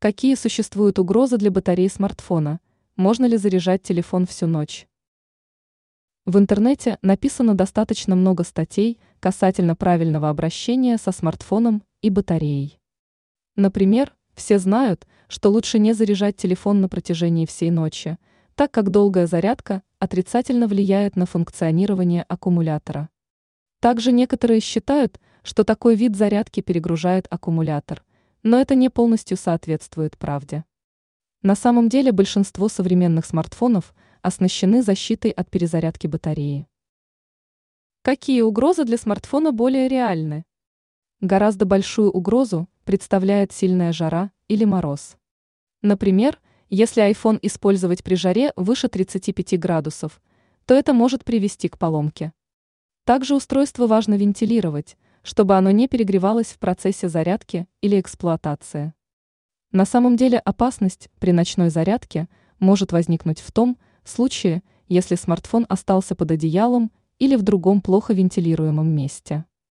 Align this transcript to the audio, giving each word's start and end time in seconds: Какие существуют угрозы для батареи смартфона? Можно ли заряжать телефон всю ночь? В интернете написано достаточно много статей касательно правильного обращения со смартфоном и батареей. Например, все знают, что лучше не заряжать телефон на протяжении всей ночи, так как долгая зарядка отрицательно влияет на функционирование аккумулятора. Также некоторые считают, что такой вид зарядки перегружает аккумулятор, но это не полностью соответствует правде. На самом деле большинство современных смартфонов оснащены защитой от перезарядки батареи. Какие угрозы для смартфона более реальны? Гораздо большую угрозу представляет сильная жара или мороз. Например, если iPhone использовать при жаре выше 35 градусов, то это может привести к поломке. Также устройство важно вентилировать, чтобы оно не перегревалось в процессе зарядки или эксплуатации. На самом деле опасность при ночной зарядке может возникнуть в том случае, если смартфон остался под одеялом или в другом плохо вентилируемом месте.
Какие 0.00 0.36
существуют 0.36 1.00
угрозы 1.00 1.38
для 1.38 1.50
батареи 1.50 1.88
смартфона? 1.88 2.60
Можно 2.94 3.26
ли 3.26 3.36
заряжать 3.36 3.82
телефон 3.82 4.26
всю 4.26 4.46
ночь? 4.46 4.86
В 6.24 6.38
интернете 6.38 6.98
написано 7.02 7.56
достаточно 7.56 8.14
много 8.14 8.44
статей 8.44 9.00
касательно 9.18 9.74
правильного 9.74 10.28
обращения 10.28 10.98
со 10.98 11.10
смартфоном 11.10 11.82
и 12.00 12.10
батареей. 12.10 12.78
Например, 13.56 14.14
все 14.34 14.60
знают, 14.60 15.04
что 15.26 15.50
лучше 15.50 15.80
не 15.80 15.94
заряжать 15.94 16.36
телефон 16.36 16.80
на 16.80 16.88
протяжении 16.88 17.44
всей 17.44 17.72
ночи, 17.72 18.18
так 18.54 18.70
как 18.70 18.90
долгая 18.90 19.26
зарядка 19.26 19.82
отрицательно 19.98 20.68
влияет 20.68 21.16
на 21.16 21.26
функционирование 21.26 22.22
аккумулятора. 22.28 23.08
Также 23.80 24.12
некоторые 24.12 24.60
считают, 24.60 25.18
что 25.42 25.64
такой 25.64 25.96
вид 25.96 26.14
зарядки 26.14 26.60
перегружает 26.60 27.26
аккумулятор, 27.30 28.04
но 28.42 28.60
это 28.60 28.74
не 28.74 28.88
полностью 28.88 29.36
соответствует 29.36 30.16
правде. 30.16 30.64
На 31.42 31.54
самом 31.54 31.88
деле 31.88 32.12
большинство 32.12 32.68
современных 32.68 33.24
смартфонов 33.24 33.94
оснащены 34.22 34.82
защитой 34.82 35.30
от 35.30 35.50
перезарядки 35.50 36.06
батареи. 36.06 36.66
Какие 38.02 38.42
угрозы 38.42 38.84
для 38.84 38.96
смартфона 38.96 39.52
более 39.52 39.88
реальны? 39.88 40.44
Гораздо 41.20 41.66
большую 41.66 42.10
угрозу 42.10 42.68
представляет 42.84 43.52
сильная 43.52 43.92
жара 43.92 44.32
или 44.48 44.64
мороз. 44.64 45.16
Например, 45.82 46.40
если 46.70 47.08
iPhone 47.08 47.38
использовать 47.42 48.02
при 48.02 48.14
жаре 48.14 48.52
выше 48.56 48.88
35 48.88 49.58
градусов, 49.58 50.20
то 50.64 50.74
это 50.74 50.92
может 50.92 51.24
привести 51.24 51.68
к 51.68 51.78
поломке. 51.78 52.32
Также 53.04 53.34
устройство 53.34 53.86
важно 53.86 54.14
вентилировать, 54.14 54.96
чтобы 55.28 55.58
оно 55.58 55.70
не 55.70 55.88
перегревалось 55.88 56.46
в 56.46 56.58
процессе 56.58 57.06
зарядки 57.06 57.66
или 57.82 58.00
эксплуатации. 58.00 58.94
На 59.72 59.84
самом 59.84 60.16
деле 60.16 60.38
опасность 60.38 61.10
при 61.18 61.32
ночной 61.32 61.68
зарядке 61.68 62.30
может 62.58 62.92
возникнуть 62.92 63.40
в 63.40 63.52
том 63.52 63.76
случае, 64.04 64.62
если 64.86 65.16
смартфон 65.16 65.66
остался 65.68 66.14
под 66.14 66.30
одеялом 66.30 66.90
или 67.18 67.36
в 67.36 67.42
другом 67.42 67.82
плохо 67.82 68.14
вентилируемом 68.14 68.88
месте. 68.88 69.44